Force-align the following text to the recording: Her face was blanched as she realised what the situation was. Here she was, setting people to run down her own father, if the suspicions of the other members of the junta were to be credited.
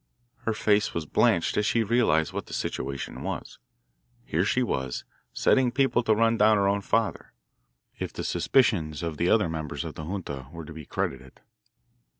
Her 0.45 0.53
face 0.55 0.95
was 0.95 1.05
blanched 1.05 1.57
as 1.57 1.65
she 1.67 1.83
realised 1.83 2.33
what 2.33 2.47
the 2.47 2.53
situation 2.55 3.21
was. 3.21 3.59
Here 4.25 4.43
she 4.43 4.63
was, 4.63 5.03
setting 5.31 5.71
people 5.71 6.01
to 6.01 6.15
run 6.15 6.37
down 6.37 6.57
her 6.57 6.67
own 6.67 6.81
father, 6.81 7.33
if 7.99 8.11
the 8.11 8.23
suspicions 8.23 9.03
of 9.03 9.17
the 9.17 9.29
other 9.29 9.47
members 9.47 9.85
of 9.85 9.93
the 9.93 10.05
junta 10.05 10.47
were 10.51 10.65
to 10.65 10.73
be 10.73 10.87
credited. 10.87 11.41